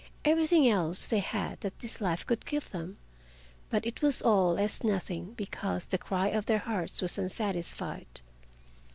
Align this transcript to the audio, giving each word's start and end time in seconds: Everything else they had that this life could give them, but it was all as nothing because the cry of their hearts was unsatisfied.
Everything 0.25 0.67
else 0.67 1.07
they 1.07 1.19
had 1.19 1.61
that 1.61 1.77
this 1.77 2.01
life 2.01 2.25
could 2.25 2.43
give 2.47 2.71
them, 2.71 2.97
but 3.69 3.85
it 3.85 4.01
was 4.01 4.23
all 4.23 4.57
as 4.57 4.83
nothing 4.83 5.33
because 5.33 5.85
the 5.85 5.99
cry 5.99 6.29
of 6.29 6.47
their 6.47 6.57
hearts 6.57 7.03
was 7.03 7.19
unsatisfied. 7.19 8.21